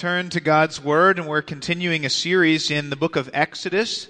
[0.00, 4.08] Turn to God's Word and we're continuing a series in the book of Exodus.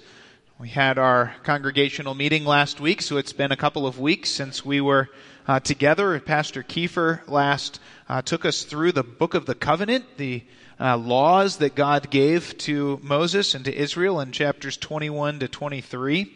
[0.57, 4.63] We had our congregational meeting last week, so it's been a couple of weeks since
[4.63, 5.09] we were
[5.49, 6.17] uh, together.
[6.21, 10.45] Pastor Kiefer last uh, took us through the book of the covenant, the
[10.79, 16.31] uh, laws that God gave to Moses and to Israel in chapters 21 to 23.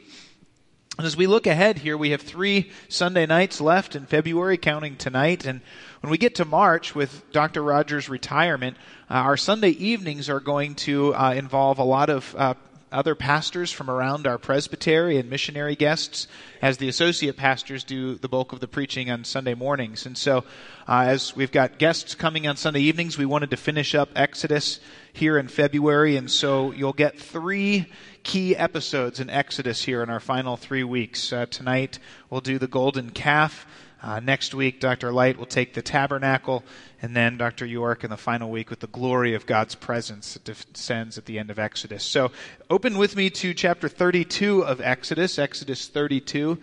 [0.97, 4.95] And as we look ahead here, we have three Sunday nights left in February, counting
[4.95, 5.45] tonight.
[5.45, 5.59] And
[5.99, 7.61] when we get to March with Dr.
[7.61, 8.77] Rogers' retirement,
[9.09, 12.53] uh, our Sunday evenings are going to uh, involve a lot of uh,
[12.95, 16.27] other pastors from around our presbytery and missionary guests
[16.61, 20.05] as the associate pastors do the bulk of the preaching on Sunday mornings.
[20.05, 20.45] And so,
[20.88, 24.79] uh, as we've got guests coming on Sunday evenings, we wanted to finish up Exodus
[25.11, 26.16] here in February.
[26.16, 27.88] And so you'll get three
[28.23, 31.33] key episodes in Exodus here in our final three weeks.
[31.33, 33.67] Uh, tonight we'll do the golden calf.
[34.05, 35.11] Uh, next week, Dr.
[35.11, 36.63] Light will take the tabernacle,
[37.01, 37.65] and then Dr.
[37.65, 41.39] York in the final week with the glory of God's presence that descends at the
[41.39, 42.03] end of Exodus.
[42.03, 42.31] So,
[42.69, 46.59] open with me to chapter 32 of Exodus, Exodus 32.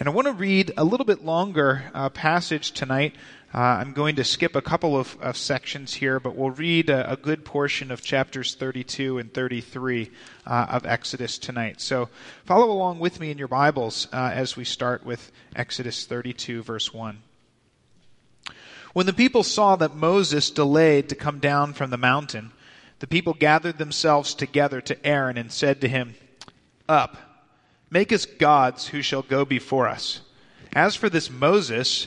[0.00, 3.14] And I want to read a little bit longer uh, passage tonight
[3.52, 7.12] uh, I'm going to skip a couple of, of sections here, but we'll read a,
[7.12, 10.08] a, good portion of chapters 32 and 33
[10.46, 11.80] uh, of Exodus tonight.
[11.80, 12.08] So
[12.44, 16.94] follow along with me in your Bibles uh, as we start with Exodus 32, verse
[16.94, 17.18] 1.
[18.92, 22.52] When the people saw that Moses delayed to come down from the mountain,
[23.00, 26.14] the people gathered themselves together to Aaron and said to him,
[26.88, 27.16] Up,
[27.90, 30.20] make us gods who shall go before us.
[30.72, 32.06] As for this Moses,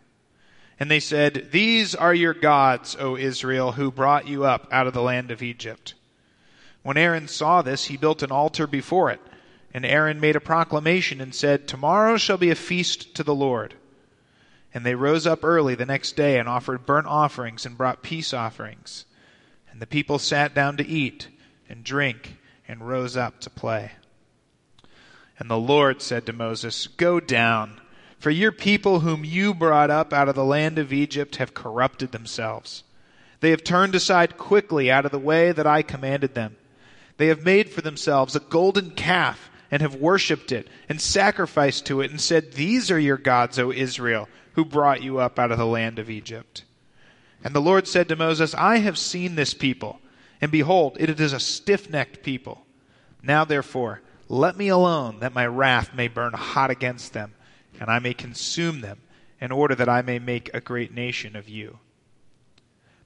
[0.81, 4.95] And they said, These are your gods, O Israel, who brought you up out of
[4.95, 5.93] the land of Egypt.
[6.81, 9.21] When Aaron saw this, he built an altar before it.
[9.75, 13.75] And Aaron made a proclamation and said, Tomorrow shall be a feast to the Lord.
[14.73, 18.33] And they rose up early the next day and offered burnt offerings and brought peace
[18.33, 19.05] offerings.
[19.69, 21.27] And the people sat down to eat
[21.69, 22.37] and drink
[22.67, 23.91] and rose up to play.
[25.37, 27.80] And the Lord said to Moses, Go down
[28.21, 32.11] for your people whom you brought up out of the land of Egypt have corrupted
[32.11, 32.83] themselves.
[33.39, 36.55] They have turned aside quickly out of the way that I commanded them.
[37.17, 42.01] They have made for themselves a golden calf and have worshipped it and sacrificed to
[42.01, 45.57] it and said, These are your gods, O Israel, who brought you up out of
[45.57, 46.63] the land of Egypt.
[47.43, 49.99] And the Lord said to Moses, I have seen this people,
[50.39, 52.67] and behold, it is a stiff necked people.
[53.23, 57.33] Now therefore, let me alone, that my wrath may burn hot against them
[57.81, 58.99] and I may consume them,
[59.41, 61.79] in order that I may make a great nation of you.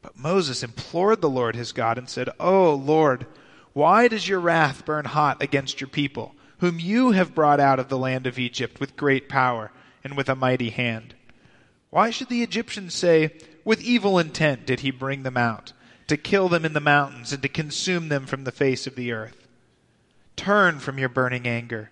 [0.02, 3.26] But Moses implored the Lord his God and said, O Lord,
[3.72, 7.88] why does your wrath burn hot against your people, whom you have brought out of
[7.88, 9.72] the land of Egypt with great power
[10.04, 11.16] and with a mighty hand?
[11.90, 13.32] Why should the Egyptians say,
[13.64, 15.72] With evil intent did he bring them out,
[16.08, 19.14] to kill them in the mountains and to consume them from the face of the
[19.14, 19.48] earth?
[20.36, 21.92] Turn from your burning anger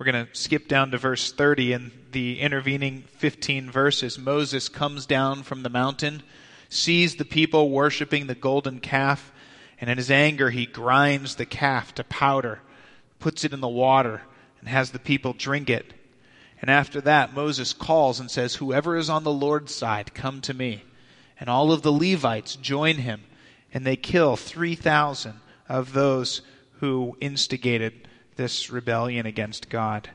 [0.00, 1.74] We're going to skip down to verse 30.
[1.74, 6.22] In the intervening 15 verses, Moses comes down from the mountain,
[6.70, 9.30] sees the people worshiping the golden calf,
[9.78, 12.62] and in his anger, he grinds the calf to powder,
[13.18, 14.22] puts it in the water,
[14.60, 15.92] and has the people drink it.
[16.62, 20.54] And after that, Moses calls and says, Whoever is on the Lord's side, come to
[20.54, 20.82] me.
[21.38, 23.24] And all of the Levites join him,
[23.74, 26.40] and they kill 3,000 of those
[26.78, 28.08] who instigated
[28.40, 30.08] this rebellion against God.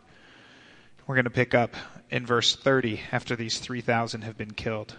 [1.06, 1.76] We're going to pick up
[2.10, 4.96] in verse 30 after these 3,000 have been killed.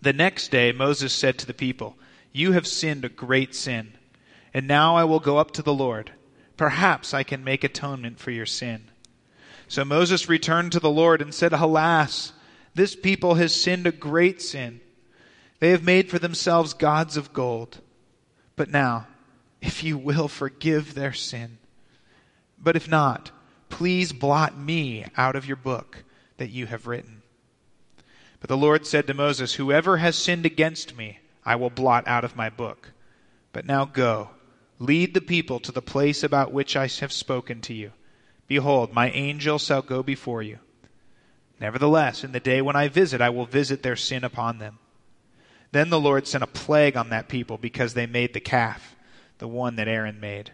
[0.00, 1.96] The next day, Moses said to the people,
[2.30, 3.94] You have sinned a great sin,
[4.54, 6.12] and now I will go up to the Lord.
[6.56, 8.84] Perhaps I can make atonement for your sin.
[9.66, 12.32] So Moses returned to the Lord and said, Alas,
[12.76, 14.80] this people has sinned a great sin.
[15.58, 17.80] They have made for themselves gods of gold.
[18.54, 19.08] But now,
[19.60, 21.58] if you will forgive their sin,
[22.62, 23.30] but if not,
[23.68, 26.04] please blot me out of your book
[26.36, 27.22] that you have written.
[28.40, 32.24] But the Lord said to Moses, Whoever has sinned against me, I will blot out
[32.24, 32.92] of my book.
[33.52, 34.30] But now go,
[34.78, 37.92] lead the people to the place about which I have spoken to you.
[38.48, 40.58] Behold, my angel shall go before you.
[41.60, 44.78] Nevertheless, in the day when I visit, I will visit their sin upon them.
[45.70, 48.96] Then the Lord sent a plague on that people because they made the calf,
[49.38, 50.50] the one that Aaron made.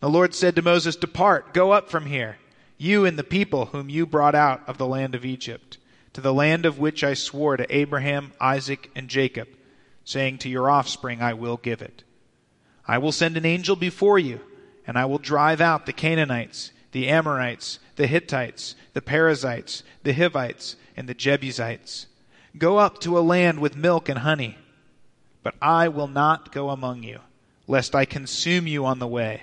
[0.00, 2.38] The Lord said to Moses, Depart, go up from here,
[2.76, 5.78] you and the people whom you brought out of the land of Egypt,
[6.12, 9.48] to the land of which I swore to Abraham, Isaac, and Jacob,
[10.04, 12.04] saying, To your offspring I will give it.
[12.86, 14.40] I will send an angel before you,
[14.86, 20.76] and I will drive out the Canaanites the Amorites, the Hittites, the Perizzites, the Hivites,
[20.96, 22.06] and the Jebusites.
[22.56, 24.56] Go up to a land with milk and honey.
[25.42, 27.20] But I will not go among you,
[27.66, 29.42] lest I consume you on the way,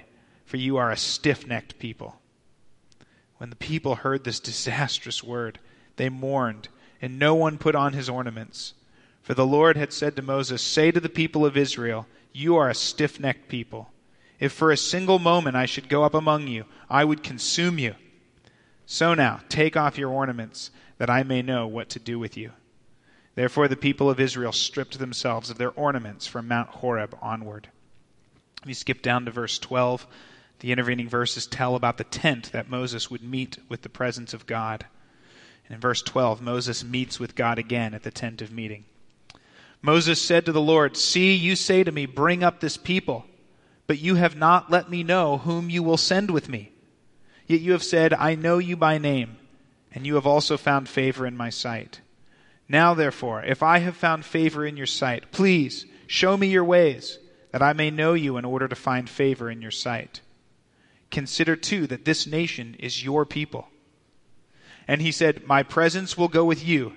[0.56, 2.16] for you are a stiff necked people.
[3.40, 5.60] When the people heard this disastrous word,
[5.98, 6.70] they mourned,
[7.02, 8.74] and no one put on his ornaments.
[9.22, 12.70] For the Lord had said to Moses, Say to the people of Israel, You are
[12.70, 13.92] a stiff necked people.
[14.40, 17.96] If for a single moment I should go up among you, I would consume you.
[18.86, 22.52] So now, take off your ornaments, that I may know what to do with you.
[23.36, 27.68] Therefore, the people of Israel stripped themselves of their ornaments from Mount Horeb onward.
[28.66, 30.08] We skip down to verse 12.
[30.60, 34.48] The intervening verses tell about the tent that Moses would meet with the presence of
[34.48, 34.86] God.
[35.68, 38.86] And in verse 12, Moses meets with God again at the tent of meeting.
[39.82, 43.26] Moses said to the Lord, See, you say to me, Bring up this people
[43.88, 46.72] but you have not let me know whom you will send with me.
[47.48, 49.38] Yet you have said, I know you by name,
[49.94, 52.02] and you have also found favor in my sight.
[52.68, 57.20] Now, therefore, if I have found favor in your sight, please show me your ways,
[57.52, 60.22] that I may know you in order to find favor in your sight.
[61.16, 63.70] Consider, too, that this nation is your people.
[64.86, 66.92] And he said, My presence will go with you,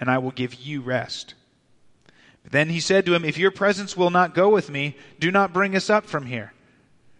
[0.00, 1.34] and I will give you rest.
[2.50, 5.52] Then he said to him, If your presence will not go with me, do not
[5.52, 6.54] bring us up from here.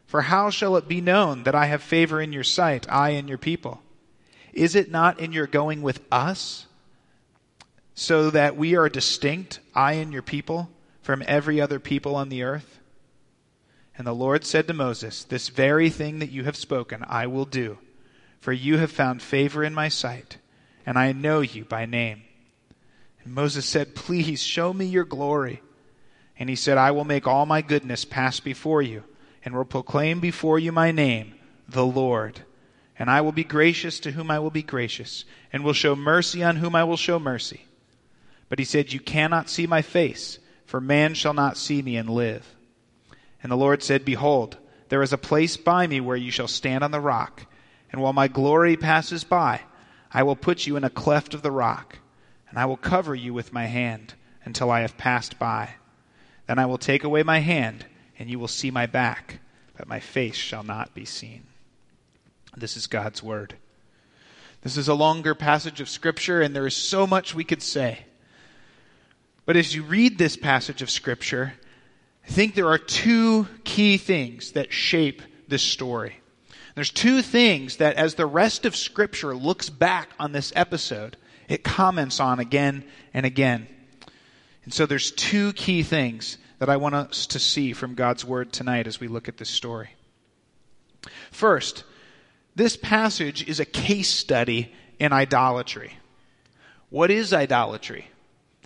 [0.06, 3.28] For how shall it be known that I have favor in your sight, I and
[3.28, 3.82] your people?
[4.54, 6.64] Is it not in your going with us,
[7.94, 10.70] so that we are distinct, I and your people,
[11.02, 12.78] from every other people on the earth?
[13.98, 17.44] And the Lord said to Moses, This very thing that you have spoken I will
[17.44, 17.78] do,
[18.40, 20.38] for you have found favor in my sight,
[20.86, 22.22] and I know you by name.
[23.24, 25.62] And Moses said, Please show me your glory.
[26.38, 29.02] And he said, I will make all my goodness pass before you,
[29.44, 31.34] and will proclaim before you my name,
[31.68, 32.42] the Lord.
[33.00, 36.44] And I will be gracious to whom I will be gracious, and will show mercy
[36.44, 37.66] on whom I will show mercy.
[38.48, 42.08] But he said, You cannot see my face, for man shall not see me and
[42.08, 42.54] live.
[43.42, 44.56] And the Lord said, Behold,
[44.88, 47.46] there is a place by me where you shall stand on the rock,
[47.92, 49.60] and while my glory passes by,
[50.12, 51.98] I will put you in a cleft of the rock
[52.50, 54.14] and I will cover you with my hand
[54.44, 55.70] until I have passed by.
[56.46, 57.84] Then I will take away my hand,
[58.18, 59.40] and you will see my back,
[59.76, 61.44] but my face shall not be seen.
[62.56, 63.54] This is God's word.
[64.62, 68.00] This is a longer passage of Scripture, and there is so much we could say.
[69.44, 71.54] But as you read this passage of Scripture,
[72.28, 76.20] I think there are two key things that shape this story.
[76.74, 81.16] There's two things that, as the rest of Scripture looks back on this episode,
[81.48, 83.66] it comments on again and again.
[84.64, 88.52] And so there's two key things that I want us to see from God's word
[88.52, 89.88] tonight as we look at this story.
[91.30, 91.84] First,
[92.54, 95.94] this passage is a case study in idolatry.
[96.90, 98.06] What is idolatry?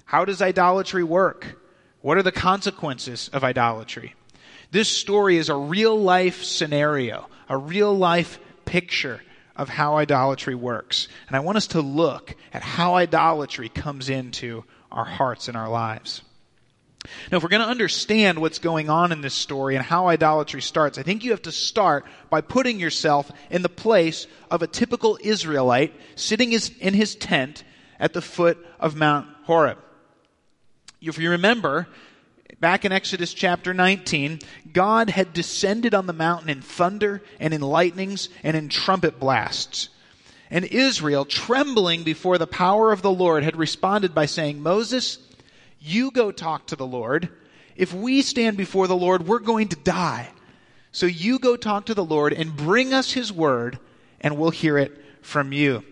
[0.05, 1.62] How does idolatry work?
[2.03, 4.15] What are the consequences of idolatry?
[4.73, 9.21] This story is a real life scenario, a real life picture
[9.57, 11.09] of how idolatry works.
[11.29, 15.69] And I want us to look at how idolatry comes into our hearts and our
[15.69, 16.23] lives.
[17.31, 20.63] Now, if we're going to understand what's going on in this story and how idolatry
[20.63, 24.67] starts, I think you have to start by putting yourself in the place of a
[24.67, 27.65] typical Israelite sitting in his tent
[27.99, 29.79] at the foot of Mount Horeb.
[31.05, 31.89] If you remember,
[32.61, 34.39] back in Exodus chapter 19,
[34.73, 39.89] God had descended on the mountain in thunder and in lightnings and in trumpet blasts.
[40.49, 45.19] And Israel, trembling before the power of the Lord, had responded by saying, Moses,
[45.81, 47.31] you go talk to the Lord.
[47.75, 50.29] If we stand before the Lord, we're going to die.
[50.93, 53.81] So you go talk to the Lord and bring us his word,
[54.21, 55.83] and we'll hear it from you.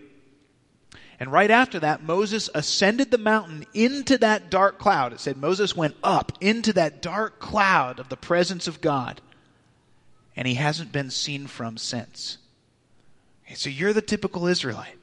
[1.20, 5.12] And right after that, Moses ascended the mountain into that dark cloud.
[5.12, 9.20] It said Moses went up into that dark cloud of the presence of God,
[10.34, 12.38] and he hasn't been seen from since.
[13.54, 14.96] So you're the typical Israelite.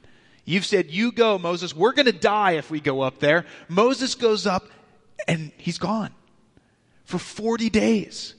[0.44, 1.76] You've said, You go, Moses.
[1.76, 3.44] We're going to die if we go up there.
[3.68, 4.66] Moses goes up
[5.28, 6.10] and he's gone
[7.04, 8.34] for 40 days.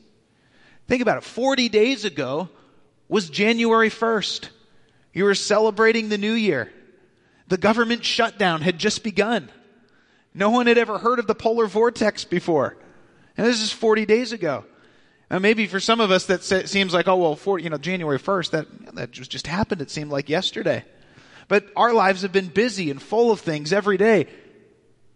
[0.87, 2.49] Think about it 40 days ago
[3.07, 4.49] was January 1st.
[5.13, 6.71] You were celebrating the new year.
[7.49, 9.49] The government shutdown had just begun.
[10.33, 12.77] No one had ever heard of the polar vortex before.
[13.35, 14.65] And this is 40 days ago.
[15.31, 18.19] Now, maybe for some of us that seems like, oh, well, 40, you know, January
[18.19, 19.81] 1st, that, that just happened.
[19.81, 20.85] It seemed like yesterday.
[21.47, 24.27] But our lives have been busy and full of things every day.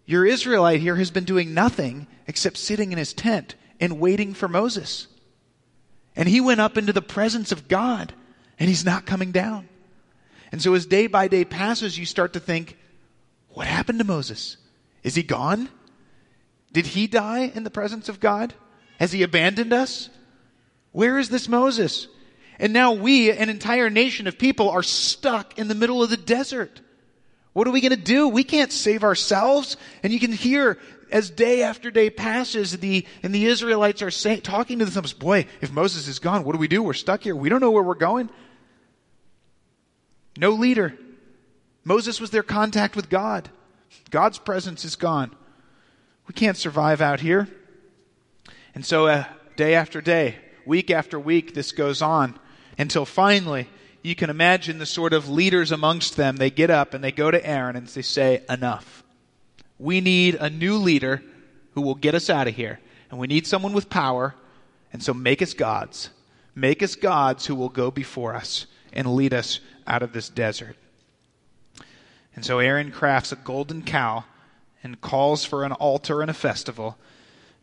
[0.06, 4.48] Your Israelite here has been doing nothing except sitting in his tent and waiting for
[4.48, 5.08] Moses.
[6.16, 8.14] And he went up into the presence of God,
[8.60, 9.68] and he's not coming down.
[10.54, 12.78] And so as day by day passes, you start to think,
[13.50, 14.58] what happened to Moses?
[15.02, 15.68] Is he gone?
[16.72, 18.54] Did he die in the presence of God?
[19.00, 20.12] Has he abandoned us?
[20.92, 22.08] Where is this Moses?
[22.60, 26.18] And now we, an entire nation of people, are stuck in the middle of the
[26.18, 26.82] desert.
[27.54, 28.28] What are we going to do?
[28.28, 29.76] We can't save ourselves.
[30.04, 30.78] And you can hear
[31.12, 35.72] as day after day passes, the, and the Israelites are talking to themselves, boy, if
[35.72, 36.84] Moses is gone, what do we do?
[36.84, 37.36] We're stuck here.
[37.36, 38.30] We don't know where we're going.
[40.38, 40.98] No leader.
[41.84, 43.50] Moses was their contact with God.
[44.10, 45.36] God's presence is gone.
[46.28, 47.48] We can't survive out here.
[48.74, 49.26] And so, uh,
[49.56, 52.40] day after day, week after week, this goes on
[52.78, 53.68] until finally
[54.02, 56.36] you can imagine the sort of leaders amongst them.
[56.36, 59.04] They get up and they go to Aaron and they say, Enough.
[59.80, 61.24] We need a new leader
[61.74, 62.80] who will get us out of here.
[63.10, 64.36] And we need someone with power.
[64.92, 66.10] And so make us gods.
[66.54, 70.76] Make us gods who will go before us and lead us out of this desert.
[72.36, 74.26] And so Aaron crafts a golden cow
[74.84, 76.98] and calls for an altar and a festival.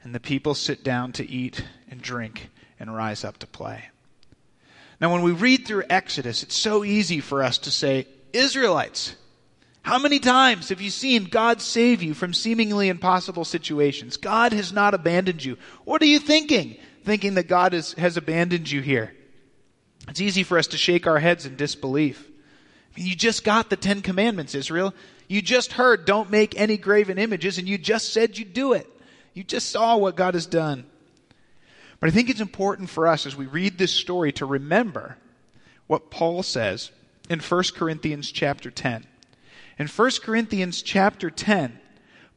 [0.03, 3.91] And the people sit down to eat and drink and rise up to play.
[5.00, 9.17] Now, when we read through Exodus, it's so easy for us to say, Israelites,
[9.83, 14.19] how many times have you seen God save you from seemingly impossible situations?
[14.19, 15.57] God has not abandoned you.
[15.85, 16.77] What are you thinking?
[17.05, 19.15] Thinking that God has, has abandoned you here.
[20.11, 22.29] It's easy for us to shake our heads in disbelief.
[22.97, 24.93] You just got the Ten Commandments, Israel.
[25.29, 28.88] You just heard, don't make any graven images, and you just said you'd do it.
[29.33, 30.85] You just saw what God has done.
[32.00, 35.17] But I think it's important for us as we read this story to remember
[35.87, 36.90] what Paul says
[37.29, 39.07] in 1 Corinthians chapter 10.
[39.79, 41.79] In 1 Corinthians chapter 10,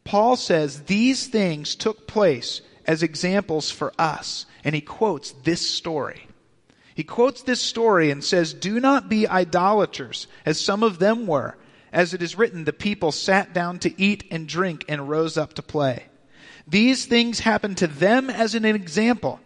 [0.03, 4.45] Paul says these things took place as examples for us.
[4.63, 6.27] And he quotes this story.
[6.95, 11.57] He quotes this story and says, Do not be idolaters, as some of them were.
[11.91, 15.53] As it is written, the people sat down to eat and drink and rose up
[15.53, 16.05] to play.
[16.67, 19.39] These things happened to them as an example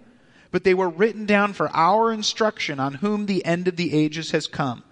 [0.51, 4.31] but they were written down for our instruction on whom the end of the ages
[4.31, 4.83] has come.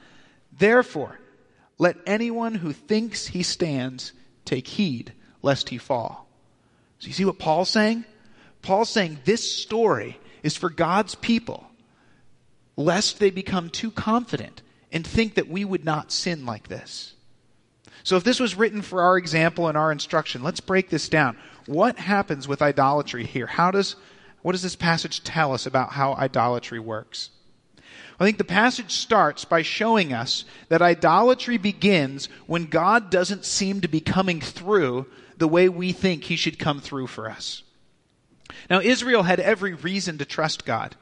[0.57, 1.19] Therefore,
[1.77, 6.27] let anyone who thinks he stands take heed lest he fall.
[6.99, 8.05] So you see what Paul's saying?
[8.61, 11.67] Paul's saying this story is for God's people,
[12.77, 17.13] lest they become too confident and think that we would not sin like this.
[18.03, 21.37] So if this was written for our example and our instruction, let's break this down.
[21.65, 23.47] What happens with idolatry here?
[23.47, 23.95] How does
[24.43, 27.31] what does this passage tell us about how idolatry works?
[28.19, 33.81] I think the passage starts by showing us that idolatry begins when God doesn't seem
[33.81, 37.63] to be coming through the way we think he should come through for us.
[38.69, 40.95] Now, Israel had every reason to trust God.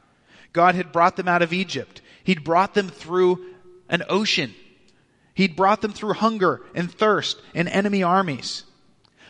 [0.54, 2.00] God had brought them out of Egypt.
[2.22, 3.44] He'd brought them through
[3.90, 4.54] an ocean.
[5.34, 8.64] He'd brought them through hunger and thirst and enemy armies.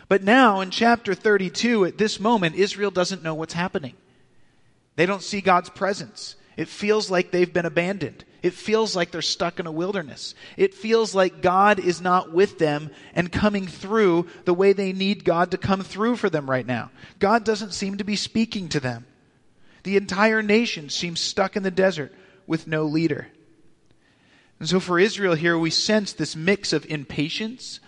[0.07, 3.95] But now in chapter 32, at this moment, Israel doesn't know what's happening.
[4.95, 6.35] They don't see God's presence.
[6.57, 8.23] It feels like they've been abandoned.
[8.43, 10.35] It feels like they're stuck in a wilderness.
[10.55, 15.25] It feels like God is not with them and coming through the way they need
[15.25, 16.91] God to come through for them right now.
[17.17, 19.07] God doesn't seem to be speaking to them.
[19.85, 22.11] The entire nation seems stuck in the desert
[22.47, 23.27] with no leader.
[24.59, 27.79] And so for Israel here, we sense this mix of impatience,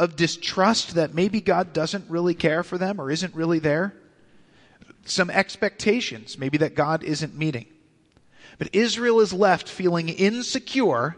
[0.00, 3.94] of distrust that maybe God doesn't really care for them or isn't really there,
[5.04, 7.66] some expectations, maybe that God isn't meeting.
[8.58, 11.16] But Israel is left feeling insecure,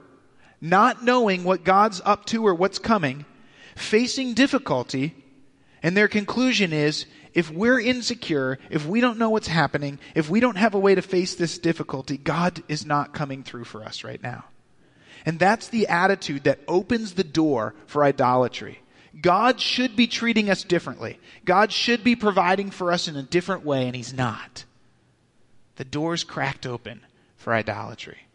[0.61, 3.25] not knowing what God's up to or what's coming,
[3.75, 5.15] facing difficulty,
[5.83, 10.41] and their conclusion is if we're insecure, if we don't know what's happening, if we
[10.41, 14.03] don't have a way to face this difficulty, God is not coming through for us
[14.03, 14.47] right now.
[15.27, 18.81] And that's the attitude that opens the door for idolatry.
[19.21, 21.21] God should be treating us differently.
[21.45, 24.65] God should be providing for us in a different way, and He's not.
[25.77, 27.03] The door's cracked open
[27.37, 28.29] for idolatry.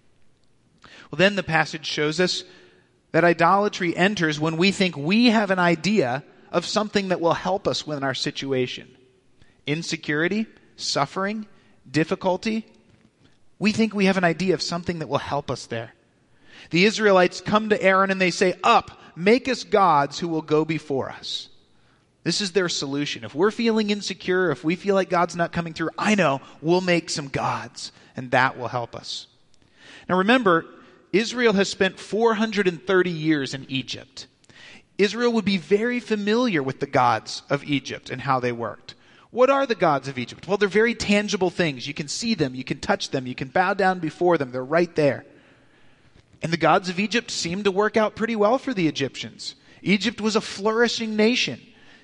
[1.10, 2.44] Well, then the passage shows us
[3.14, 7.68] that idolatry enters when we think we have an idea of something that will help
[7.68, 8.90] us within our situation.
[9.66, 11.46] Insecurity, suffering,
[11.90, 12.66] difficulty.
[13.60, 15.94] We think we have an idea of something that will help us there.
[16.70, 20.66] The Israelites come to Aaron and they say, Up, make us gods who will go
[20.66, 21.50] before us.
[22.24, 23.24] This is their solution.
[23.24, 26.82] If we're feeling insecure, if we feel like God's not coming through, I know we'll
[26.82, 29.26] make some gods, and that will help us.
[30.08, 30.66] Now remember,
[31.12, 34.28] Israel has spent 430 years in Egypt.
[35.02, 38.94] Israel would be very familiar with the gods of Egypt and how they worked.
[39.32, 40.48] What are the gods of Egypt?
[40.48, 41.88] Well, they're very tangible things.
[41.88, 44.52] You can see them, you can touch them, you can bow down before them.
[44.52, 45.26] They're right there.
[46.44, 49.56] And the gods of Egypt seemed to work out pretty well for the Egyptians.
[49.82, 51.60] Egypt was a flourishing nation.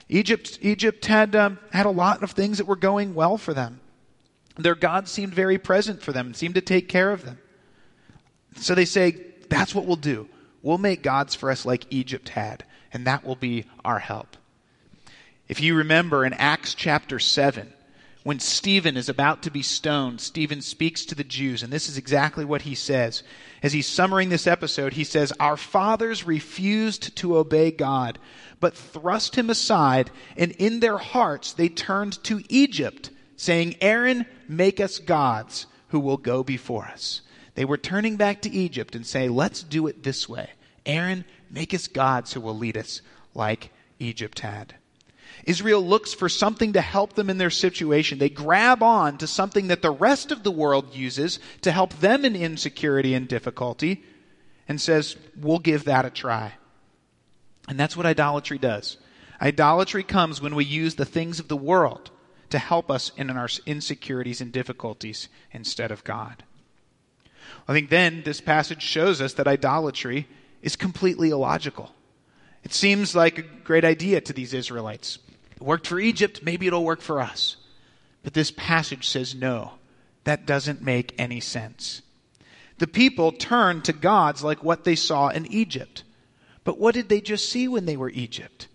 [0.09, 3.79] Egypt, Egypt had, um, had a lot of things that were going well for them.
[4.57, 7.37] Their gods seemed very present for them and seemed to take care of them.
[8.55, 9.17] So they say,
[9.49, 10.29] that's what we'll do.
[10.63, 12.63] We'll make gods for us like Egypt had,
[12.97, 14.37] and that will be our help.
[15.47, 17.71] If you remember in Acts chapter 7,
[18.23, 21.99] when Stephen is about to be stoned, Stephen speaks to the Jews, and this is
[21.99, 23.21] exactly what he says.
[23.61, 28.17] As he's summarizing this episode, he says, Our fathers refused to obey God,
[28.59, 34.79] but thrust him aside, and in their hearts they turned to Egypt, saying, Aaron, make
[34.79, 37.21] us gods who will go before us.
[37.53, 40.49] They were turning back to Egypt and say, Let's do it this way.
[40.87, 43.01] Aaron, make us gods who will lead us
[43.33, 44.75] like Egypt had.
[45.45, 48.17] Israel looks for something to help them in their situation.
[48.17, 52.25] They grab on to something that the rest of the world uses to help them
[52.25, 54.03] in insecurity and difficulty
[54.67, 56.53] and says, We'll give that a try.
[57.67, 58.97] And that's what idolatry does.
[59.41, 62.09] Idolatry comes when we use the things of the world
[62.49, 66.43] to help us in our insecurities and difficulties instead of God.
[67.67, 70.27] I think then this passage shows us that idolatry
[70.61, 71.91] is completely illogical.
[72.63, 75.19] It seems like a great idea to these Israelites.
[75.55, 77.57] It worked for Egypt, maybe it'll work for us.
[78.23, 79.73] But this passage says no.
[80.25, 82.01] That doesn't make any sense.
[82.79, 86.03] The people turned to gods like what they saw in Egypt.
[86.63, 88.67] But what did they just see when they were Egypt?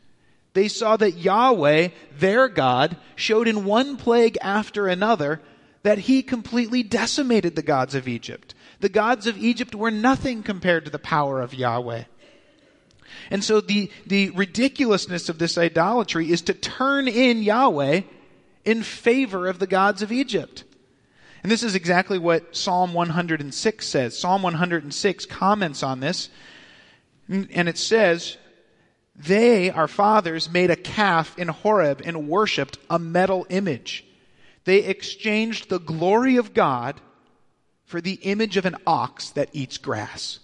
[0.54, 5.40] They saw that Yahweh, their God, showed in one plague after another
[5.82, 8.54] that he completely decimated the gods of Egypt.
[8.82, 12.02] The gods of Egypt were nothing compared to the power of Yahweh.
[13.30, 18.00] And so the, the ridiculousness of this idolatry is to turn in Yahweh
[18.64, 20.64] in favor of the gods of Egypt.
[21.44, 24.18] And this is exactly what Psalm 106 says.
[24.18, 26.28] Psalm 106 comments on this,
[27.28, 28.36] and it says,
[29.14, 34.04] They, our fathers, made a calf in Horeb and worshipped a metal image.
[34.64, 37.00] They exchanged the glory of God
[37.84, 40.38] for the image of an ox that eats grass.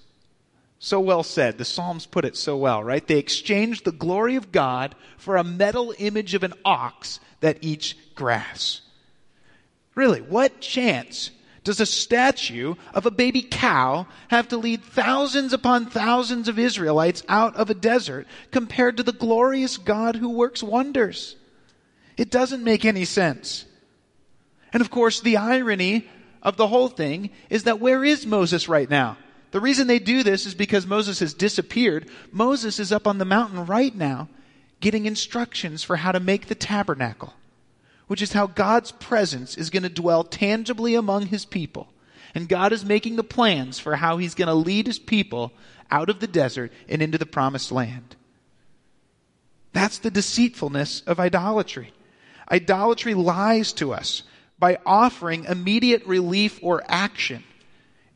[0.79, 1.59] So well said.
[1.59, 3.07] The Psalms put it so well, right?
[3.07, 7.95] They exchanged the glory of God for a metal image of an ox that eats
[8.15, 8.83] grass.
[9.95, 11.33] Really, what chance
[11.65, 17.23] does a statue of a baby cow have to lead thousands upon thousands of Israelites
[17.29, 21.35] out of a desert compared to the glorious God who works wonders?
[22.17, 23.65] It doesn't make any sense.
[24.73, 26.09] And of course, the irony
[26.43, 29.17] of the whole thing is that where is Moses right now?
[29.51, 32.09] The reason they do this is because Moses has disappeared.
[32.31, 34.29] Moses is up on the mountain right now
[34.81, 37.35] getting instructions for how to make the tabernacle,
[38.07, 41.89] which is how God's presence is going to dwell tangibly among his people.
[42.35, 45.53] And God is making the plans for how he's going to lead his people
[45.91, 48.17] out of the desert and into the promised land.
[49.73, 51.93] That's the deceitfulness of idolatry.
[52.51, 54.23] Idolatry lies to us
[54.59, 57.45] by offering immediate relief or action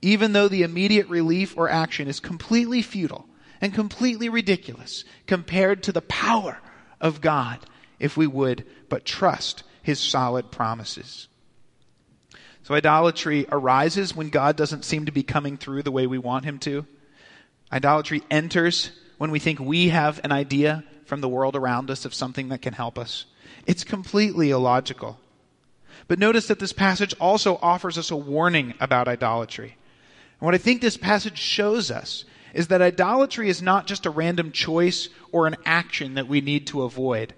[0.02, 3.24] even though the immediate relief or action is completely futile
[3.60, 6.58] and completely ridiculous compared to the power
[7.00, 7.60] of God
[8.00, 11.28] if we would but trust his solid promises.
[12.64, 16.44] So idolatry arises when God doesn't seem to be coming through the way we want
[16.44, 16.84] him to.
[17.72, 22.14] Idolatry enters when we think we have an idea from the world around us of
[22.14, 23.26] something that can help us.
[23.66, 25.18] It's completely illogical.
[26.08, 29.76] But notice that this passage also offers us a warning about idolatry.
[30.40, 34.10] And what I think this passage shows us is that idolatry is not just a
[34.10, 37.34] random choice or an action that we need to avoid.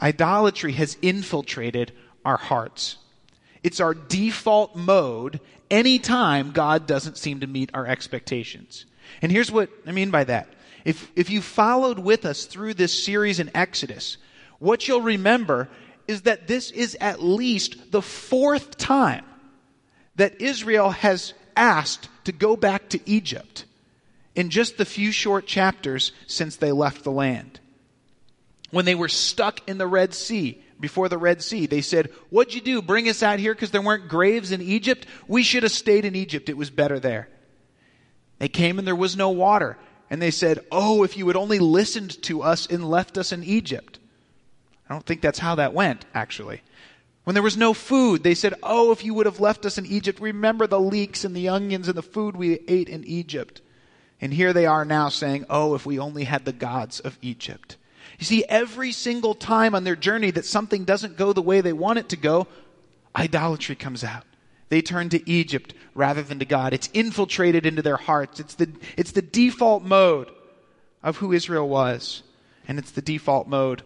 [0.00, 1.92] Idolatry has infiltrated
[2.24, 2.96] our hearts.
[3.62, 8.86] It's our default mode anytime God doesn't seem to meet our expectations.
[9.22, 10.48] And here's what I mean by that.
[10.84, 14.16] If, if you followed with us through this series in Exodus,
[14.58, 15.68] what you'll remember
[16.06, 19.24] is that this is at least the fourth time
[20.16, 23.64] that Israel has asked to go back to Egypt
[24.34, 27.60] in just the few short chapters since they left the land.
[28.70, 32.54] When they were stuck in the Red Sea, before the Red Sea, they said, What'd
[32.54, 32.82] you do?
[32.82, 35.06] Bring us out here because there weren't graves in Egypt?
[35.28, 36.48] We should have stayed in Egypt.
[36.48, 37.28] It was better there.
[38.38, 39.78] They came and there was no water.
[40.10, 43.44] And they said, Oh, if you had only listened to us and left us in
[43.44, 43.98] Egypt.
[44.92, 46.60] I don't think that's how that went, actually.
[47.24, 49.86] When there was no food, they said, Oh, if you would have left us in
[49.86, 53.62] Egypt, remember the leeks and the onions and the food we ate in Egypt.
[54.20, 57.78] And here they are now saying, Oh, if we only had the gods of Egypt.
[58.18, 61.72] You see, every single time on their journey that something doesn't go the way they
[61.72, 62.46] want it to go,
[63.16, 64.24] idolatry comes out.
[64.68, 66.74] They turn to Egypt rather than to God.
[66.74, 68.40] It's infiltrated into their hearts.
[68.40, 70.30] It's the, it's the default mode
[71.02, 72.22] of who Israel was,
[72.68, 73.84] and it's the default mode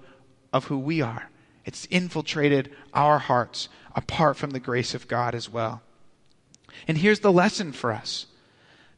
[0.57, 1.31] of who we are.
[1.65, 5.83] It's infiltrated our hearts apart from the grace of God as well.
[6.87, 8.27] And here's the lesson for us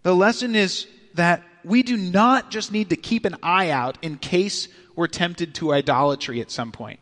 [0.03, 4.16] the lesson is that we do not just need to keep an eye out in
[4.16, 7.01] case we're tempted to idolatry at some point.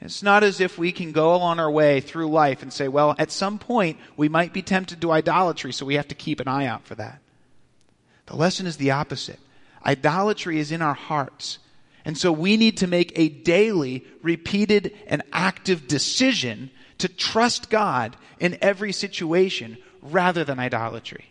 [0.00, 3.16] It's not as if we can go on our way through life and say, well,
[3.18, 6.48] at some point we might be tempted to idolatry, so we have to keep an
[6.48, 7.20] eye out for that.
[8.26, 9.40] The lesson is the opposite.
[9.84, 11.58] Idolatry is in our hearts.
[12.08, 18.16] And so we need to make a daily, repeated, and active decision to trust God
[18.40, 21.26] in every situation rather than idolatry.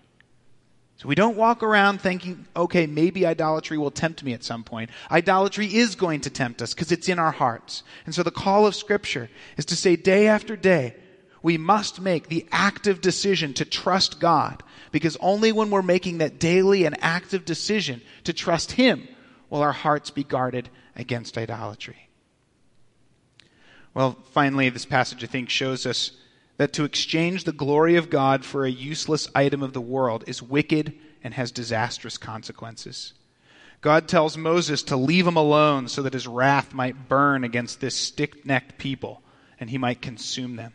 [0.98, 4.92] So we don't walk around thinking, okay, maybe idolatry will tempt me at some point.
[5.10, 7.82] Idolatry is going to tempt us because it's in our hearts.
[8.06, 10.96] And so the call of Scripture is to say day after day,
[11.42, 14.62] we must make the active decision to trust God
[14.92, 19.08] because only when we're making that daily and active decision to trust Him
[19.50, 22.10] will our hearts be guarded against idolatry.
[23.94, 26.12] Well, finally, this passage, I think, shows us
[26.58, 30.42] that to exchange the glory of God for a useless item of the world is
[30.42, 33.14] wicked and has disastrous consequences.
[33.82, 37.96] God tells Moses to leave him alone so that his wrath might burn against this
[37.96, 39.22] stick necked people
[39.60, 40.74] and he might consume them.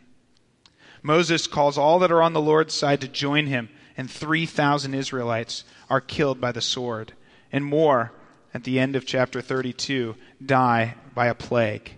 [1.03, 5.65] Moses calls all that are on the Lord's side to join him, and 3,000 Israelites
[5.91, 7.13] are killed by the sword,
[7.51, 8.13] and more
[8.55, 11.93] at the end of chapter 32 die by a plague.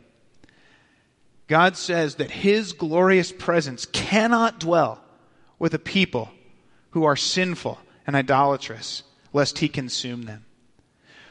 [1.47, 5.01] God says that his glorious presence cannot dwell
[5.59, 6.31] with a people
[6.91, 10.45] who are sinful and idolatrous, lest he consume them.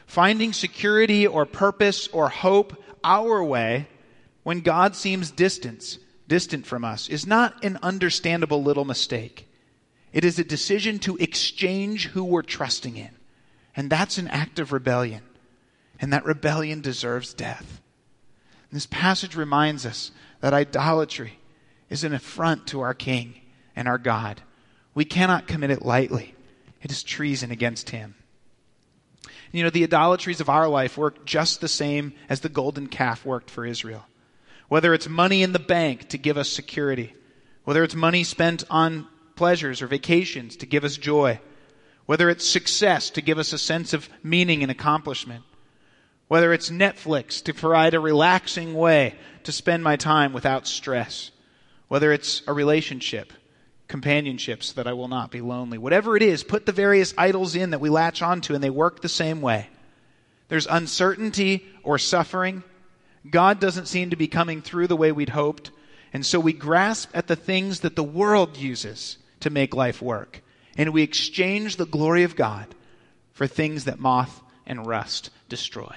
[0.06, 3.88] Finding security or purpose or hope our way
[4.42, 9.48] when God seems distant, distant from us is not an understandable little mistake.
[10.12, 13.10] It is a decision to exchange who we're trusting in.
[13.76, 15.22] And that's an act of rebellion.
[16.00, 17.80] And that rebellion deserves death.
[18.74, 20.10] This passage reminds us
[20.40, 21.38] that idolatry
[21.88, 23.40] is an affront to our King
[23.76, 24.42] and our God.
[24.94, 26.34] We cannot commit it lightly,
[26.82, 28.16] it is treason against Him.
[29.52, 33.24] You know, the idolatries of our life work just the same as the golden calf
[33.24, 34.04] worked for Israel.
[34.66, 37.14] Whether it's money in the bank to give us security,
[37.62, 39.06] whether it's money spent on
[39.36, 41.38] pleasures or vacations to give us joy,
[42.06, 45.44] whether it's success to give us a sense of meaning and accomplishment,
[46.28, 49.14] whether it's Netflix to provide a relaxing way
[49.44, 51.30] to spend my time without stress,
[51.88, 53.32] whether it's a relationship,
[53.88, 55.78] companionship so that I will not be lonely.
[55.78, 59.00] Whatever it is, put the various idols in that we latch onto and they work
[59.00, 59.68] the same way.
[60.48, 62.62] There's uncertainty or suffering.
[63.28, 65.70] God doesn't seem to be coming through the way we'd hoped.
[66.12, 70.42] And so we grasp at the things that the world uses to make life work.
[70.76, 72.74] And we exchange the glory of God
[73.32, 75.96] for things that moth and rust destroy.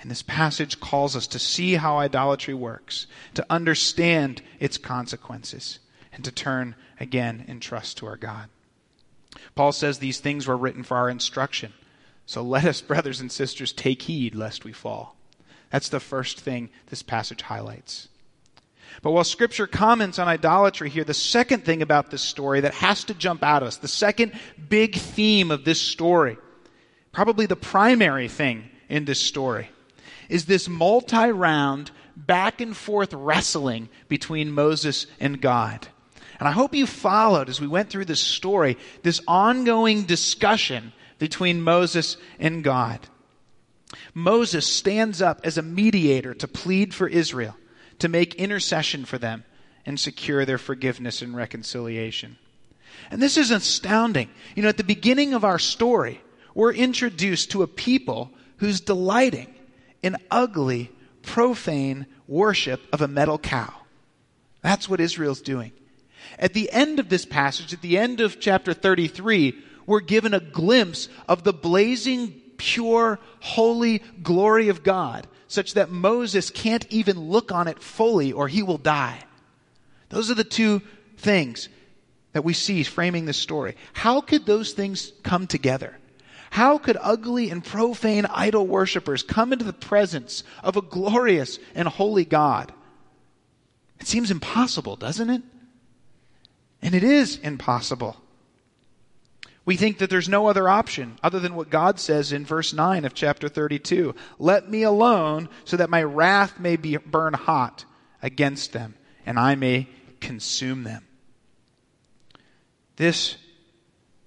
[0.00, 5.80] And this passage calls us to see how idolatry works, to understand its consequences,
[6.12, 8.48] and to turn again in trust to our God.
[9.54, 11.72] Paul says these things were written for our instruction.
[12.26, 15.16] So let us, brothers and sisters, take heed lest we fall.
[15.70, 18.08] That's the first thing this passage highlights.
[19.02, 23.04] But while Scripture comments on idolatry here, the second thing about this story that has
[23.04, 24.32] to jump out at us, the second
[24.68, 26.36] big theme of this story,
[27.12, 29.70] probably the primary thing in this story,
[30.28, 35.86] is this multi round, back and forth wrestling between Moses and God.
[36.40, 41.60] And I hope you followed as we went through this story, this ongoing discussion between
[41.60, 43.00] Moses and God.
[44.14, 47.56] Moses stands up as a mediator to plead for Israel
[47.98, 49.44] to make intercession for them
[49.84, 52.36] and secure their forgiveness and reconciliation.
[53.10, 54.28] And this is astounding.
[54.54, 56.20] You know, at the beginning of our story,
[56.54, 59.54] we're introduced to a people who's delighting
[60.02, 60.90] in ugly,
[61.22, 63.72] profane worship of a metal cow.
[64.62, 65.72] That's what Israel's doing.
[66.38, 69.56] At the end of this passage, at the end of chapter 33,
[69.86, 76.50] we're given a glimpse of the blazing, pure, holy glory of God such that Moses
[76.50, 79.24] can't even look on it fully or he will die.
[80.10, 80.82] Those are the two
[81.16, 81.68] things
[82.32, 83.74] that we see framing this story.
[83.94, 85.96] How could those things come together?
[86.50, 91.88] How could ugly and profane idol worshippers come into the presence of a glorious and
[91.88, 92.72] holy God?
[94.00, 95.42] It seems impossible, doesn't it?
[96.80, 98.16] And it is impossible.
[99.68, 103.04] We think that there's no other option other than what God says in verse 9
[103.04, 104.14] of chapter 32.
[104.38, 107.84] Let me alone so that my wrath may be burn hot
[108.22, 108.94] against them
[109.26, 109.86] and I may
[110.20, 111.06] consume them.
[112.96, 113.36] This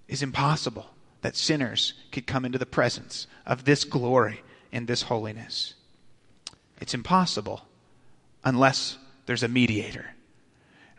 [0.08, 0.86] is impossible
[1.22, 5.74] that sinners could come into the presence of this glory and this holiness.
[6.80, 7.66] It's impossible
[8.44, 10.14] unless there's a mediator.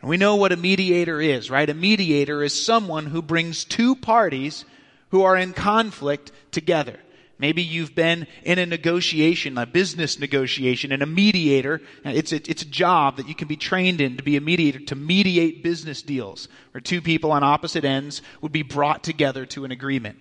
[0.03, 1.69] And we know what a mediator is, right?
[1.69, 4.65] A mediator is someone who brings two parties
[5.11, 6.99] who are in conflict together.
[7.39, 12.63] Maybe you've been in a negotiation, a business negotiation, and a mediator, it's a, it's
[12.63, 16.01] a job that you can be trained in to be a mediator, to mediate business
[16.01, 20.17] deals, where two people on opposite ends would be brought together to an agreement.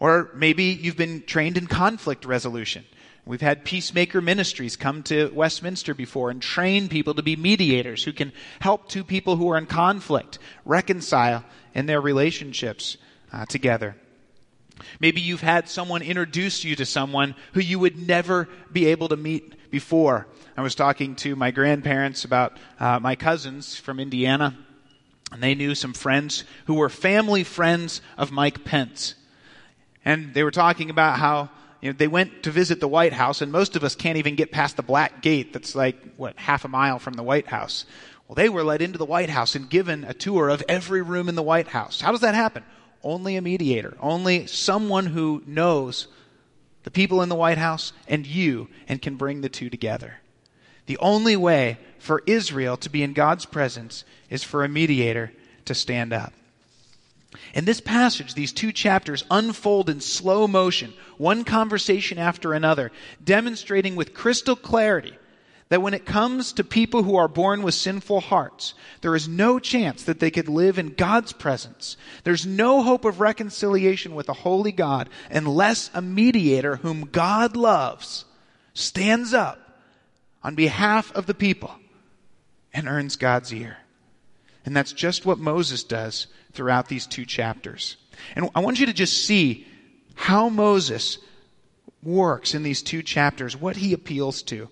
[0.00, 2.84] Or maybe you've been trained in conflict resolution.
[3.24, 8.12] We've had peacemaker ministries come to Westminster before and train people to be mediators who
[8.12, 12.96] can help two people who are in conflict reconcile in their relationships
[13.32, 13.94] uh, together.
[14.98, 19.16] Maybe you've had someone introduce you to someone who you would never be able to
[19.16, 20.26] meet before.
[20.56, 24.56] I was talking to my grandparents about uh, my cousins from Indiana,
[25.30, 29.14] and they knew some friends who were family friends of Mike Pence.
[30.04, 31.50] And they were talking about how
[31.82, 34.36] you know, they went to visit the White House, and most of us can't even
[34.36, 37.84] get past the black gate that's like, what, half a mile from the White House.
[38.26, 41.28] Well, they were led into the White House and given a tour of every room
[41.28, 42.00] in the White House.
[42.00, 42.62] How does that happen?
[43.02, 46.06] Only a mediator, only someone who knows
[46.84, 50.20] the people in the White House and you and can bring the two together.
[50.86, 55.32] The only way for Israel to be in God's presence is for a mediator
[55.64, 56.32] to stand up.
[57.54, 62.92] In this passage, these two chapters unfold in slow motion, one conversation after another,
[63.22, 65.16] demonstrating with crystal clarity
[65.72, 69.58] that when it comes to people who are born with sinful hearts, there is no
[69.58, 71.96] chance that they could live in God's presence.
[72.24, 78.26] There's no hope of reconciliation with a holy God unless a mediator whom God loves
[78.74, 79.58] stands up
[80.42, 81.74] on behalf of the people
[82.74, 83.78] and earns God's ear.
[84.66, 87.96] And that's just what Moses does throughout these two chapters.
[88.36, 89.66] And I want you to just see
[90.14, 91.18] how Moses
[92.02, 94.68] works in these two chapters, what he appeals to.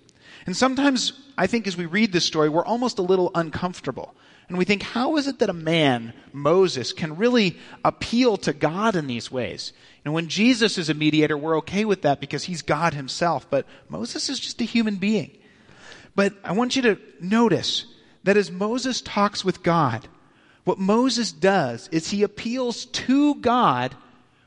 [0.46, 4.14] And sometimes I think as we read this story, we're almost a little uncomfortable.
[4.48, 8.96] And we think, how is it that a man, Moses, can really appeal to God
[8.96, 9.72] in these ways?
[10.04, 13.48] And when Jesus is a mediator, we're okay with that because he's God himself.
[13.48, 15.30] But Moses is just a human being.
[16.16, 17.86] But I want you to notice
[18.24, 20.08] that as Moses talks with God,
[20.64, 23.94] what Moses does is he appeals to God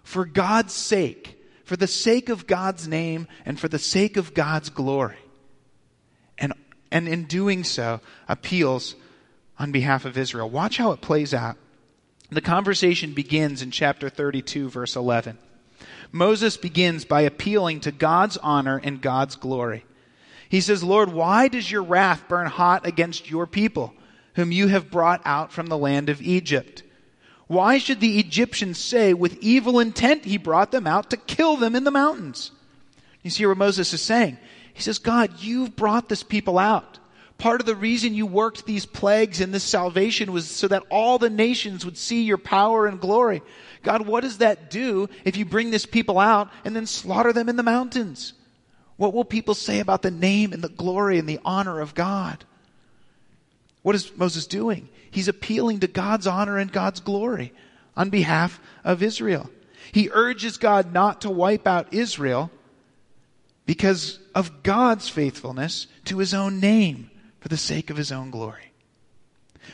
[0.04, 4.69] for God's sake, for the sake of God's name and for the sake of God's
[4.69, 5.17] glory.
[6.38, 6.54] And,
[6.91, 8.95] and in doing so, appeals
[9.58, 10.49] on behalf of Israel.
[10.49, 11.58] Watch how it plays out.
[12.30, 15.38] The conversation begins in chapter 32, verse 11.
[16.12, 19.86] Moses begins by appealing to God's honor and God's glory.
[20.49, 23.93] He says, Lord, why does your wrath burn hot against your people?
[24.36, 26.84] Whom you have brought out from the land of Egypt.
[27.48, 31.76] Why should the Egyptians say, with evil intent he brought them out to kill them
[31.76, 32.52] in the mountains?
[33.22, 34.38] You see what Moses is saying?
[34.74, 37.00] He says, God, you've brought this people out.
[37.38, 41.17] Part of the reason you worked these plagues and this salvation was so that all
[41.17, 43.41] the nations would see your power and glory.
[43.82, 47.50] God, what does that do if you bring this people out and then slaughter them
[47.50, 48.34] in the mountains?
[48.96, 52.46] What will people say about the name and the glory and the honor of God?
[53.84, 54.89] What is Moses doing?
[55.12, 57.54] He's appealing to God's honor and God's glory
[57.96, 59.50] on behalf of Israel.
[59.91, 62.50] He urges God not to wipe out Israel
[63.65, 68.72] because of God's faithfulness to his own name for the sake of his own glory.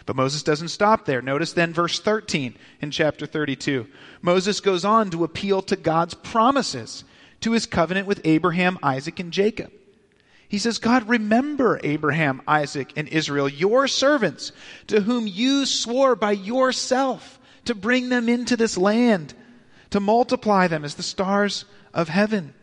[0.06, 1.22] But Moses doesn't stop there.
[1.22, 3.88] Notice then verse 13 in chapter 32.
[4.22, 7.04] Moses goes on to appeal to God's promises
[7.42, 9.72] to his covenant with Abraham, Isaac, and Jacob.
[10.50, 14.52] He says, God, remember Abraham, Isaac, and Israel, your servants,
[14.88, 19.36] to whom you swore by yourself to bring them into this land,
[19.92, 22.56] to multiply them as the stars of heaven.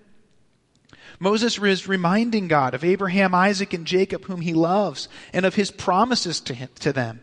[1.21, 5.71] Moses is reminding God of Abraham, Isaac, and Jacob, whom he loves, and of his
[5.71, 7.23] promises to, him, to them.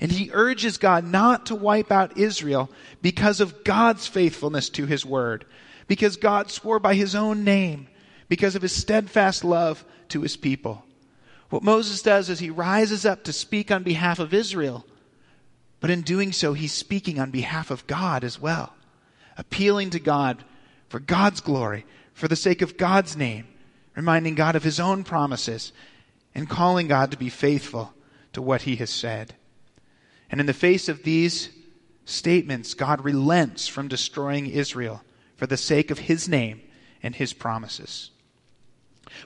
[0.00, 2.70] And he urges God not to wipe out Israel
[3.02, 5.44] because of God's faithfulness to his word,
[5.88, 7.88] because God swore by his own name,
[8.28, 10.84] because of his steadfast love to his people.
[11.50, 14.84] What Moses does is he rises up to speak on behalf of Israel,
[15.80, 18.74] but in doing so, he's speaking on behalf of God as well,
[19.36, 20.44] appealing to God
[20.88, 23.46] for God's glory, for the sake of God's name,
[23.94, 25.72] reminding God of his own promises,
[26.34, 27.94] and calling God to be faithful
[28.32, 29.34] to what he has said.
[30.30, 31.50] And in the face of these
[32.04, 35.02] statements, God relents from destroying Israel
[35.36, 36.60] for the sake of his name
[37.02, 38.10] and his promises.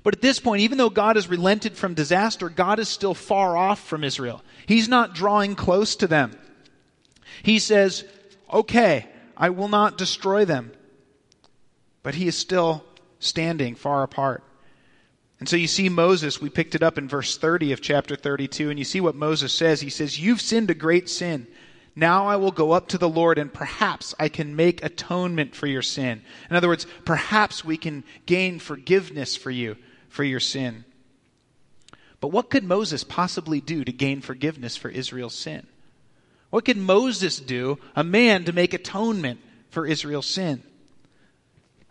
[0.02, 3.56] But at this point, even though God has relented from disaster, God is still far
[3.56, 4.42] off from Israel.
[4.66, 6.38] He's not drawing close to them.
[7.42, 8.04] He says,
[8.52, 10.72] okay, I will not destroy them.
[12.02, 12.84] But he is still
[13.18, 14.42] standing far apart.
[15.38, 18.70] And so you see Moses, we picked it up in verse 30 of chapter 32,
[18.70, 19.80] and you see what Moses says.
[19.80, 21.48] He says, You've sinned a great sin.
[21.94, 25.66] Now I will go up to the Lord and perhaps I can make atonement for
[25.66, 26.22] your sin.
[26.48, 29.76] In other words, perhaps we can gain forgiveness for you
[30.08, 30.84] for your sin.
[32.20, 35.66] But what could Moses possibly do to gain forgiveness for Israel's sin?
[36.50, 40.62] What could Moses do, a man, to make atonement for Israel's sin?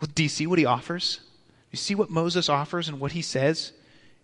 [0.00, 1.20] Well, do you see what he offers?
[1.70, 3.72] You see what Moses offers and what he says?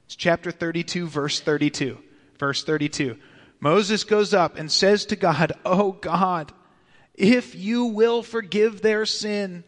[0.07, 1.99] It's chapter 32, verse 32.
[2.39, 3.17] Verse 32.
[3.61, 6.53] Moses goes up and says to God, Oh God,
[7.15, 9.65] if you will forgive their sin,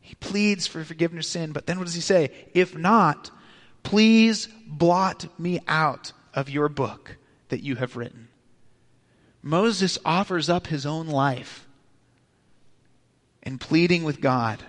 [0.00, 1.52] he pleads for forgiveness of sin.
[1.52, 2.30] But then what does he say?
[2.54, 3.30] If not,
[3.82, 7.16] please blot me out of your book
[7.48, 8.28] that you have written.
[9.42, 11.66] Moses offers up his own life
[13.42, 14.62] in pleading with God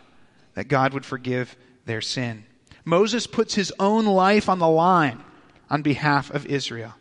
[0.53, 2.45] that God would forgive their sin.
[2.85, 5.23] Moses puts his own life on the line
[5.69, 6.93] on behalf of Israel.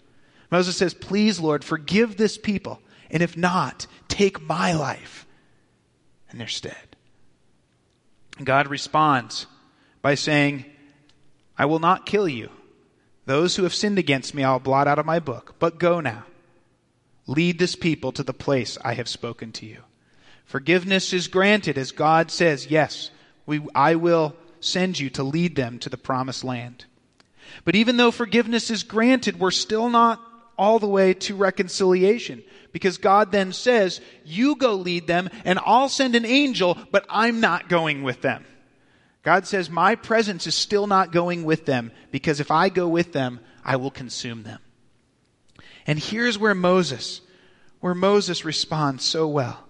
[0.50, 2.80] Moses says, Please, Lord, forgive this people,
[3.10, 5.26] and if not, take my life
[6.30, 6.96] in their stead.
[8.42, 9.46] God responds
[10.02, 10.64] by saying,
[11.58, 12.50] I will not kill you.
[13.24, 15.56] Those who have sinned against me I'll blot out of my book.
[15.58, 16.24] But go now.
[17.26, 19.78] Lead this people to the place I have spoken to you.
[20.44, 23.10] Forgiveness is granted as God says, Yes,
[23.46, 26.84] we, I will send you to lead them to the promised land.
[27.64, 30.20] But even though forgiveness is granted, we're still not
[30.58, 32.42] all the way to reconciliation.
[32.72, 37.40] Because God then says, You go lead them, and I'll send an angel, but I'm
[37.40, 38.44] not going with them.
[39.22, 43.12] God says, My presence is still not going with them, because if I go with
[43.12, 44.60] them, I will consume them.
[45.86, 47.20] And here's where Moses,
[47.80, 49.64] where Moses responds so well.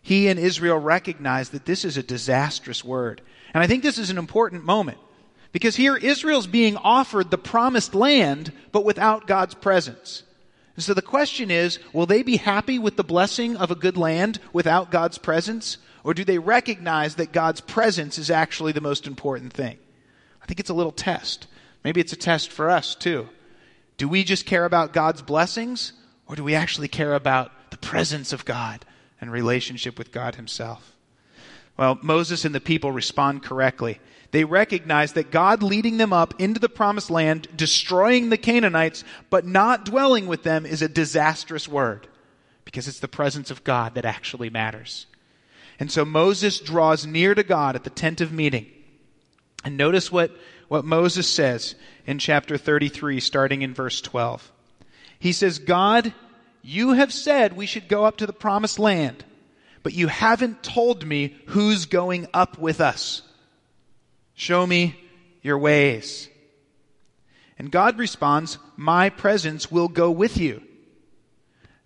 [0.00, 3.22] He and Israel recognize that this is a disastrous word.
[3.54, 4.98] And I think this is an important moment
[5.52, 10.22] because here Israel's being offered the promised land, but without God's presence.
[10.74, 13.98] And so the question is, will they be happy with the blessing of a good
[13.98, 15.76] land without God's presence?
[16.02, 19.78] Or do they recognize that God's presence is actually the most important thing?
[20.42, 21.46] I think it's a little test.
[21.84, 23.28] Maybe it's a test for us too.
[23.98, 25.92] Do we just care about God's blessings?
[26.26, 28.86] Or do we actually care about the presence of God
[29.20, 30.91] and relationship with God Himself?
[31.76, 33.98] Well, Moses and the people respond correctly
[34.32, 39.46] they recognize that God leading them up into the promised land, destroying the Canaanites, but
[39.46, 42.08] not dwelling with them is a disastrous word
[42.64, 45.06] because it's the presence of God that actually matters.
[45.78, 48.66] And so Moses draws near to God at the tent of meeting.
[49.64, 50.30] And notice what,
[50.68, 51.74] what Moses says
[52.06, 54.50] in chapter 33, starting in verse 12.
[55.18, 56.14] He says, God,
[56.62, 59.26] you have said we should go up to the promised land,
[59.82, 63.22] but you haven't told me who's going up with us.
[64.34, 64.96] Show me
[65.42, 66.28] your ways.
[67.58, 70.62] And God responds, My presence will go with you.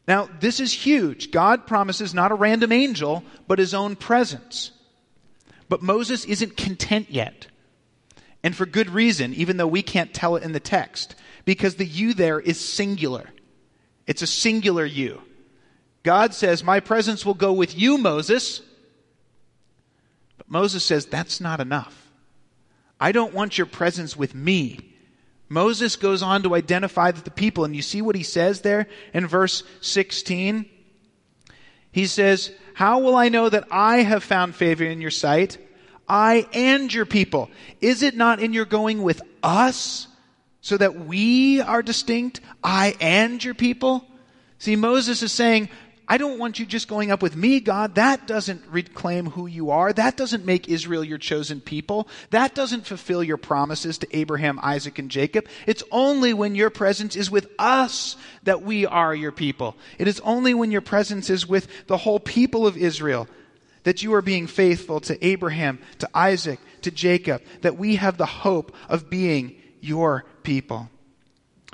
[0.07, 1.30] Now, this is huge.
[1.30, 4.70] God promises not a random angel, but his own presence.
[5.68, 7.49] But Moses isn't content yet.
[8.42, 11.84] And for good reason, even though we can't tell it in the text, because the
[11.84, 13.30] you there is singular.
[14.07, 15.20] It's a singular you.
[16.07, 18.62] God says, My presence will go with you, Moses.
[20.38, 22.09] But Moses says, That's not enough.
[23.00, 24.94] I don't want your presence with me.
[25.48, 29.26] Moses goes on to identify the people, and you see what he says there in
[29.26, 30.66] verse 16?
[31.90, 35.59] He says, How will I know that I have found favor in your sight?
[36.09, 37.50] I and your people.
[37.80, 40.07] Is it not in your going with us
[40.61, 42.40] so that we are distinct?
[42.62, 44.07] I and your people?
[44.59, 45.68] See, Moses is saying,
[46.09, 47.96] I don't want you just going up with me, God.
[47.96, 49.92] That doesn't reclaim who you are.
[49.92, 52.07] That doesn't make Israel your chosen people.
[52.30, 55.48] That doesn't fulfill your promises to Abraham, Isaac, and Jacob.
[55.66, 59.76] It's only when your presence is with us that we are your people.
[59.98, 63.26] It is only when your presence is with the whole people of Israel
[63.82, 68.26] that you are being faithful to Abraham, to Isaac, to Jacob, that we have the
[68.26, 70.88] hope of being your people.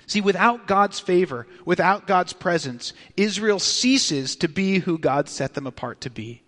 [0.07, 5.67] See, without God's favor, without God's presence, Israel ceases to be who God set them
[5.67, 6.43] apart to be.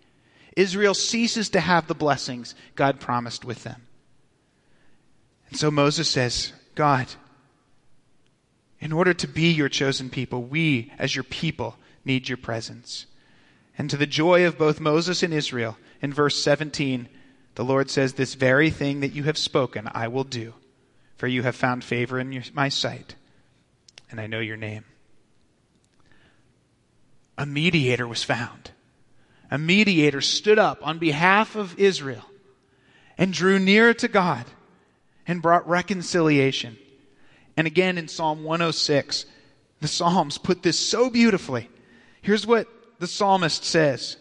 [0.55, 3.81] Israel ceases to have the blessings God promised with them.
[5.49, 7.07] And so Moses says, God,
[8.79, 13.05] in order to be your chosen people, we, as your people, need your presence.
[13.77, 17.09] And to the joy of both Moses and Israel, in verse 17,
[17.55, 20.53] the Lord says, This very thing that you have spoken, I will do,
[21.17, 23.15] for you have found favor in your, my sight,
[24.11, 24.85] and I know your name.
[27.37, 28.71] A mediator was found.
[29.51, 32.25] A mediator stood up on behalf of Israel
[33.17, 34.45] and drew near to God
[35.27, 36.77] and brought reconciliation.
[37.57, 39.25] And again in Psalm 106,
[39.81, 41.69] the Psalms put this so beautifully.
[42.21, 42.67] Here's what
[42.99, 44.17] the psalmist says.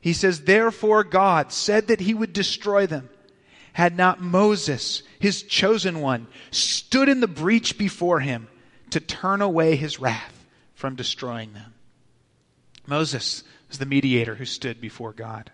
[0.00, 3.08] He says, Therefore God said that he would destroy them.
[3.72, 8.48] Had not Moses, his chosen one, stood in the breach before him
[8.90, 11.74] to turn away his wrath from destroying them.
[12.86, 15.50] Moses was the mediator who stood before God.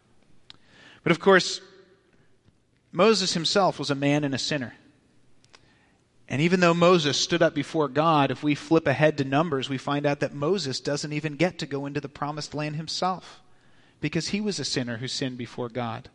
[1.02, 1.60] But of course,
[2.92, 4.74] Moses himself was a man and a sinner.
[6.28, 9.76] And even though Moses stood up before God, if we flip ahead to Numbers, we
[9.76, 13.42] find out that Moses doesn't even get to go into the promised land himself
[14.00, 16.08] because he was a sinner who sinned before God.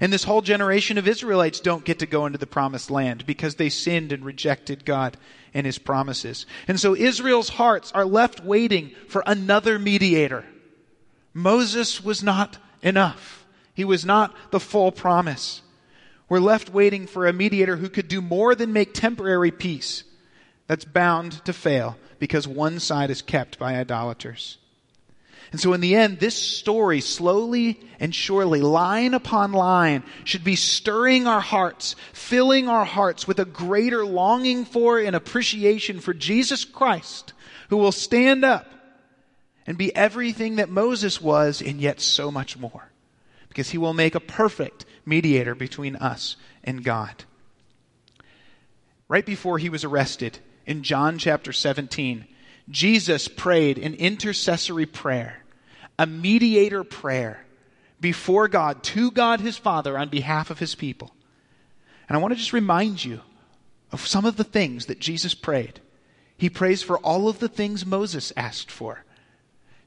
[0.00, 3.54] And this whole generation of Israelites don't get to go into the promised land because
[3.54, 5.16] they sinned and rejected God
[5.54, 6.46] and his promises.
[6.68, 10.44] And so Israel's hearts are left waiting for another mediator.
[11.32, 13.46] Moses was not enough.
[13.74, 15.62] He was not the full promise.
[16.28, 20.04] We're left waiting for a mediator who could do more than make temporary peace
[20.66, 24.58] that's bound to fail because one side is kept by idolaters.
[25.56, 30.54] And so in the end, this story, slowly and surely, line upon line, should be
[30.54, 36.66] stirring our hearts, filling our hearts with a greater longing for and appreciation for Jesus
[36.66, 37.32] Christ,
[37.70, 38.70] who will stand up
[39.66, 42.92] and be everything that Moses was and yet so much more.
[43.48, 47.24] Because he will make a perfect mediator between us and God.
[49.08, 52.26] Right before he was arrested, in John chapter 17,
[52.68, 55.42] Jesus prayed an intercessory prayer,
[55.98, 57.44] a mediator prayer
[58.00, 61.12] before God, to God his Father on behalf of his people.
[62.08, 63.20] And I want to just remind you
[63.92, 65.80] of some of the things that Jesus prayed.
[66.36, 69.04] He prays for all of the things Moses asked for.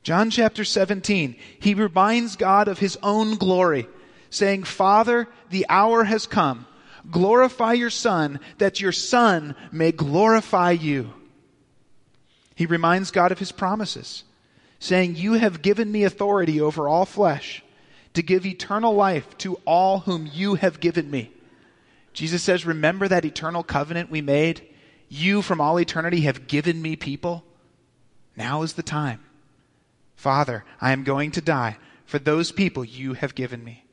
[0.01, 3.87] John chapter 17, he reminds God of his own glory
[4.29, 6.65] saying, Father, the hour has come.
[7.09, 11.13] Glorify your Son, that your Son may glorify you.
[12.55, 14.23] He reminds God of his promises,
[14.79, 17.63] saying, You have given me authority over all flesh
[18.13, 21.31] to give eternal life to all whom you have given me.
[22.13, 24.65] Jesus says, Remember that eternal covenant we made?
[25.09, 27.43] You from all eternity have given me people.
[28.35, 29.21] Now is the time.
[30.15, 33.85] Father, I am going to die for those people you have given me.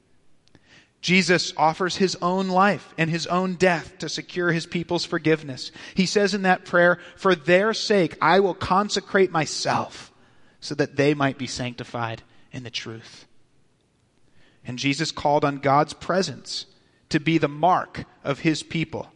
[1.01, 5.71] Jesus offers his own life and his own death to secure his people's forgiveness.
[5.95, 10.11] He says in that prayer, For their sake I will consecrate myself
[10.61, 13.27] so that they might be sanctified in the truth.
[14.65, 16.67] And Jesus called on God's presence
[17.09, 19.11] to be the mark of his people,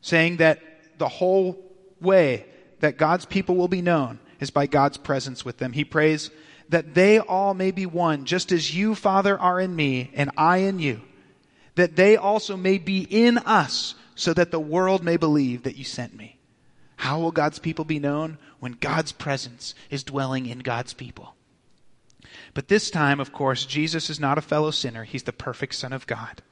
[0.00, 0.60] saying that
[0.98, 1.62] the whole
[2.00, 2.46] way
[2.80, 5.72] that God's people will be known is by God's presence with them.
[5.72, 6.30] He prays
[6.68, 10.58] that they all may be one, just as you, Father, are in me and I
[10.58, 11.02] in you,
[11.76, 15.84] that they also may be in us, so that the world may believe that you
[15.84, 16.38] sent me.
[16.96, 18.38] How will God's people be known?
[18.62, 21.34] When God's presence is dwelling in God's people.
[22.54, 25.02] But this time, of course, Jesus is not a fellow sinner.
[25.02, 26.42] He's the perfect Son of God.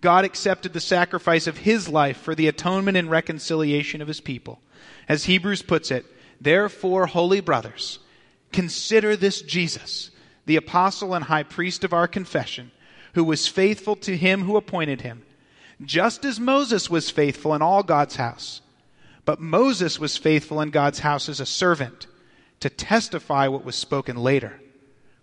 [0.00, 4.60] God accepted the sacrifice of his life for the atonement and reconciliation of his people.
[5.08, 6.06] As Hebrews puts it,
[6.40, 7.98] therefore, holy brothers,
[8.52, 10.12] consider this Jesus,
[10.46, 12.70] the apostle and high priest of our confession,
[13.14, 15.24] who was faithful to him who appointed him,
[15.84, 18.60] just as Moses was faithful in all God's house.
[19.30, 22.08] But Moses was faithful in God's house as a servant
[22.58, 24.60] to testify what was spoken later.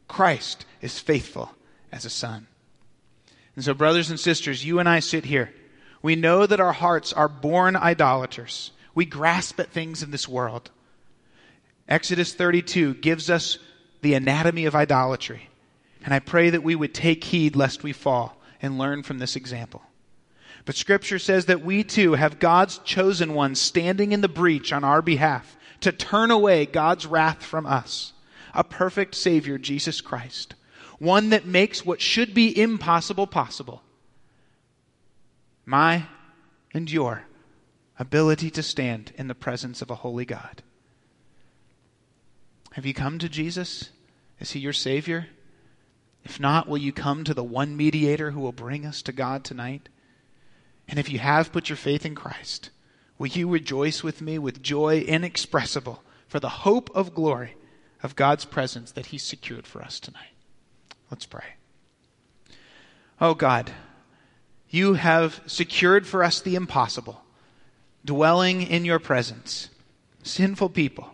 [0.08, 1.51] Christ is faithful
[1.91, 2.47] as a son.
[3.58, 5.53] And so, brothers and sisters, you and I sit here.
[6.01, 8.72] We know that our hearts are born idolaters.
[8.95, 10.72] We grasp at things in this world.
[11.89, 13.58] Exodus 32 gives us
[14.03, 15.49] the anatomy of idolatry.
[16.05, 19.36] And I pray that we would take heed lest we fall and learn from this
[19.36, 19.82] example.
[20.68, 24.84] But Scripture says that we too have God's chosen ones standing in the breach on
[24.84, 28.11] our behalf to turn away God's wrath from us.
[28.53, 30.55] A perfect Savior, Jesus Christ.
[30.99, 33.82] One that makes what should be impossible possible.
[35.65, 36.07] My
[36.74, 37.24] and your
[37.97, 40.63] ability to stand in the presence of a holy God.
[42.74, 43.91] Have you come to Jesus?
[44.41, 45.28] Is he your Savior?
[46.26, 49.45] If not, will you come to the one mediator who will bring us to God
[49.45, 49.88] tonight?
[50.88, 52.70] And if you have put your faith in Christ,
[53.18, 57.56] will you rejoice with me with joy inexpressible for the hope of glory
[58.04, 60.34] of God's presence that He secured for us tonight?
[61.12, 61.56] Let's pray.
[63.20, 63.72] Oh God,
[64.70, 67.22] you have secured for us the impossible,
[68.06, 69.70] dwelling in your presence,
[70.24, 71.10] sinful people,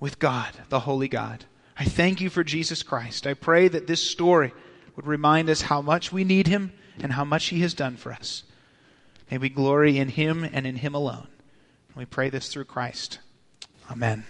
[0.00, 1.44] with God, the Holy God.
[1.78, 3.26] I thank you for Jesus Christ.
[3.26, 4.52] I pray that this story
[4.94, 6.72] would remind us how much we need Him
[7.02, 8.42] and how much He has done for us.
[9.30, 11.28] May we glory in Him and in Him alone.
[11.94, 13.18] We pray this through Christ.
[13.90, 14.24] Amen.